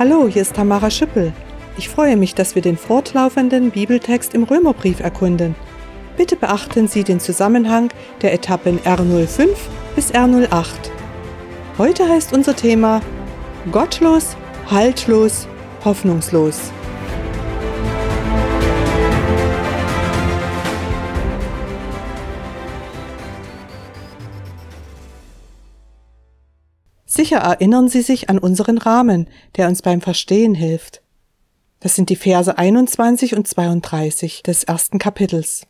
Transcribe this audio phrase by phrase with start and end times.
[0.00, 1.30] Hallo, hier ist Tamara Schüppel.
[1.76, 5.54] Ich freue mich, dass wir den fortlaufenden Bibeltext im Römerbrief erkunden.
[6.16, 7.90] Bitte beachten Sie den Zusammenhang
[8.22, 9.48] der Etappen R05
[9.94, 10.64] bis R08.
[11.76, 13.02] Heute heißt unser Thema
[13.70, 14.38] Gottlos,
[14.70, 15.46] haltlos,
[15.84, 16.72] hoffnungslos.
[27.12, 31.02] Sicher erinnern Sie sich an unseren Rahmen, der uns beim Verstehen hilft.
[31.80, 35.66] Das sind die Verse 21 und 32 des ersten Kapitels.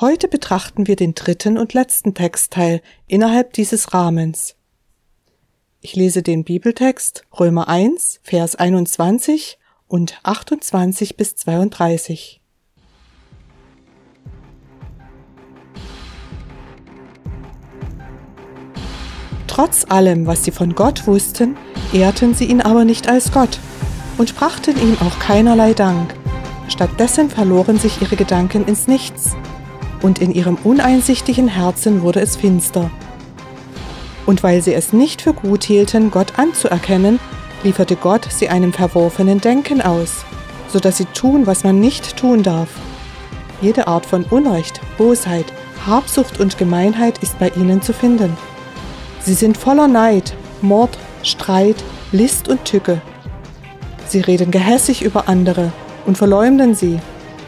[0.00, 4.56] Heute betrachten wir den dritten und letzten Textteil innerhalb dieses Rahmens.
[5.82, 9.58] Ich lese den Bibeltext Römer 1, Vers 21
[9.88, 12.41] und 28 bis 32.
[19.52, 21.58] Trotz allem, was sie von Gott wussten,
[21.92, 23.58] ehrten sie ihn aber nicht als Gott
[24.16, 26.14] und brachten ihm auch keinerlei Dank.
[26.68, 29.36] Stattdessen verloren sich ihre Gedanken ins Nichts,
[30.00, 32.90] und in ihrem uneinsichtigen Herzen wurde es finster.
[34.24, 37.20] Und weil sie es nicht für gut hielten, Gott anzuerkennen,
[37.62, 40.24] lieferte Gott sie einem verworfenen Denken aus,
[40.68, 42.70] so dass sie tun, was man nicht tun darf.
[43.60, 45.52] Jede Art von Unrecht, Bosheit,
[45.86, 48.34] Habsucht und Gemeinheit ist bei ihnen zu finden.
[49.24, 51.76] Sie sind voller Neid, Mord, Streit,
[52.10, 53.00] List und Tücke.
[54.08, 55.72] Sie reden gehässig über andere
[56.06, 56.98] und verleumden sie.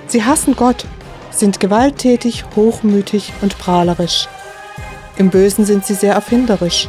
[0.06, 0.86] Sie hassen Gott,
[1.30, 4.28] sind gewalttätig, hochmütig und prahlerisch.
[5.16, 6.88] Im Bösen sind sie sehr erfinderisch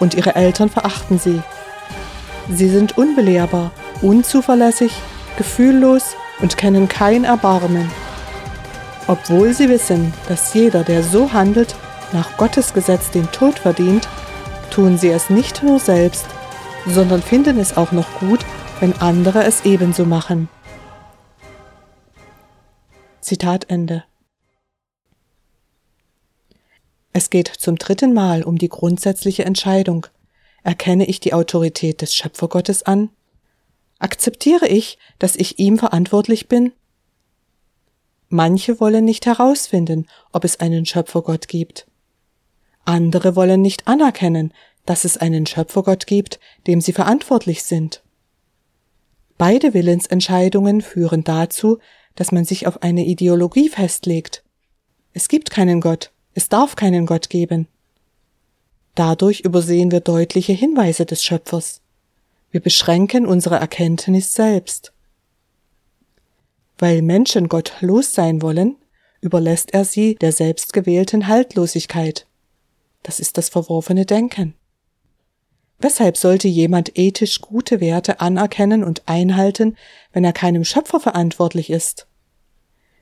[0.00, 1.40] und ihre Eltern verachten sie.
[2.50, 3.70] Sie sind unbelehrbar,
[4.02, 4.92] unzuverlässig,
[5.38, 7.90] gefühllos und kennen kein Erbarmen.
[9.06, 11.74] Obwohl sie wissen, dass jeder, der so handelt,
[12.12, 14.08] nach Gottes Gesetz den Tod verdient,
[14.76, 16.26] tun sie es nicht nur selbst,
[16.86, 18.44] sondern finden es auch noch gut,
[18.78, 20.50] wenn andere es ebenso machen.
[23.22, 24.04] Zitat Ende.
[27.14, 30.08] Es geht zum dritten Mal um die grundsätzliche Entscheidung.
[30.62, 33.08] Erkenne ich die Autorität des Schöpfergottes an?
[33.98, 36.74] Akzeptiere ich, dass ich ihm verantwortlich bin?
[38.28, 41.86] Manche wollen nicht herausfinden, ob es einen Schöpfergott gibt.
[42.86, 44.54] Andere wollen nicht anerkennen,
[44.86, 48.02] dass es einen Schöpfergott gibt, dem sie verantwortlich sind.
[49.36, 51.78] Beide Willensentscheidungen führen dazu,
[52.14, 54.42] dass man sich auf eine Ideologie festlegt.
[55.12, 57.68] Es gibt keinen Gott, es darf keinen Gott geben.
[58.94, 61.82] Dadurch übersehen wir deutliche Hinweise des Schöpfers.
[62.50, 64.92] Wir beschränken unsere Erkenntnis selbst.
[66.78, 68.76] Weil Menschen Gott los sein wollen,
[69.20, 72.26] überlässt er sie der selbstgewählten Haltlosigkeit.
[73.02, 74.54] Das ist das verworfene Denken.
[75.78, 79.76] Weshalb sollte jemand ethisch gute Werte anerkennen und einhalten,
[80.12, 82.06] wenn er keinem Schöpfer verantwortlich ist?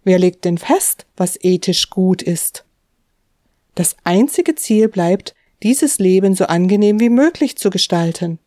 [0.03, 2.65] Wer legt denn fest, was ethisch gut ist?
[3.75, 8.39] Das einzige Ziel bleibt, dieses Leben so angenehm wie möglich zu gestalten.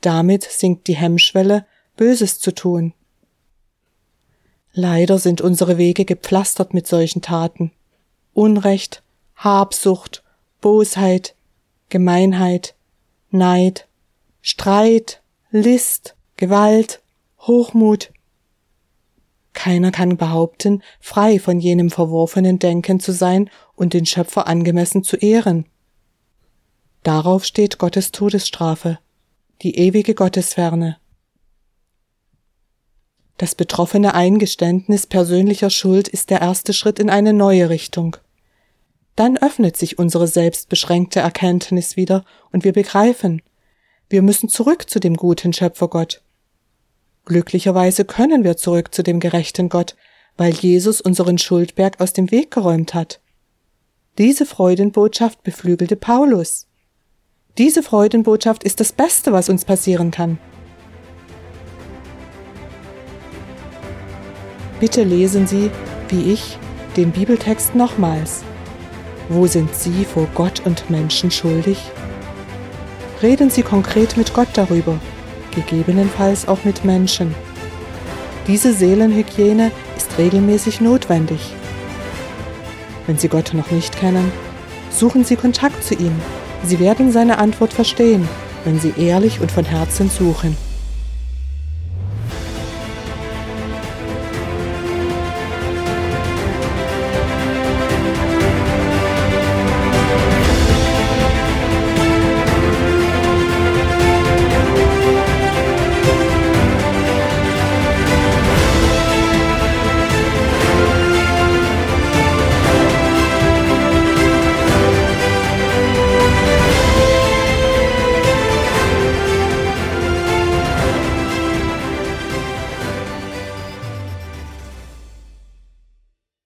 [0.00, 2.94] Damit sinkt die Hemmschwelle, Böses zu tun.
[4.72, 7.72] Leider sind unsere Wege gepflastert mit solchen Taten.
[8.32, 9.02] Unrecht,
[9.36, 10.21] Habsucht,
[10.62, 11.34] Bosheit,
[11.90, 12.74] Gemeinheit,
[13.30, 13.86] Neid,
[14.40, 17.02] Streit, List, Gewalt,
[17.40, 18.10] Hochmut.
[19.52, 25.16] Keiner kann behaupten, frei von jenem verworfenen Denken zu sein und den Schöpfer angemessen zu
[25.16, 25.66] ehren.
[27.02, 28.98] Darauf steht Gottes Todesstrafe,
[29.62, 30.96] die ewige Gottesferne.
[33.36, 38.16] Das betroffene Eingeständnis persönlicher Schuld ist der erste Schritt in eine neue Richtung
[39.16, 43.42] dann öffnet sich unsere selbstbeschränkte Erkenntnis wieder und wir begreifen,
[44.08, 46.22] wir müssen zurück zu dem guten Schöpfergott.
[47.24, 49.96] Glücklicherweise können wir zurück zu dem gerechten Gott,
[50.36, 53.20] weil Jesus unseren Schuldberg aus dem Weg geräumt hat.
[54.18, 56.66] Diese Freudenbotschaft beflügelte Paulus.
[57.58, 60.38] Diese Freudenbotschaft ist das Beste, was uns passieren kann.
[64.80, 65.70] Bitte lesen Sie,
[66.08, 66.58] wie ich,
[66.96, 68.42] den Bibeltext nochmals.
[69.34, 71.78] Wo sind Sie vor Gott und Menschen schuldig?
[73.22, 75.00] Reden Sie konkret mit Gott darüber,
[75.54, 77.34] gegebenenfalls auch mit Menschen.
[78.46, 81.54] Diese Seelenhygiene ist regelmäßig notwendig.
[83.06, 84.30] Wenn Sie Gott noch nicht kennen,
[84.90, 86.14] suchen Sie Kontakt zu ihm.
[86.62, 88.28] Sie werden seine Antwort verstehen,
[88.66, 90.58] wenn Sie ehrlich und von Herzen suchen.